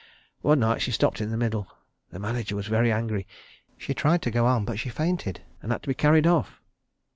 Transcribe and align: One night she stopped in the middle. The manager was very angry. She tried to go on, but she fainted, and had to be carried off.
One 0.41 0.61
night 0.61 0.81
she 0.81 0.89
stopped 0.89 1.21
in 1.21 1.29
the 1.29 1.37
middle. 1.37 1.67
The 2.09 2.17
manager 2.17 2.55
was 2.55 2.65
very 2.65 2.91
angry. 2.91 3.27
She 3.77 3.93
tried 3.93 4.23
to 4.23 4.31
go 4.31 4.47
on, 4.47 4.65
but 4.65 4.79
she 4.79 4.89
fainted, 4.89 5.41
and 5.61 5.71
had 5.71 5.83
to 5.83 5.89
be 5.89 5.93
carried 5.93 6.25
off. 6.25 6.59